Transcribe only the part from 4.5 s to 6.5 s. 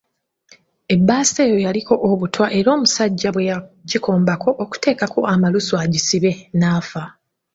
okuteekako amalusu agisibe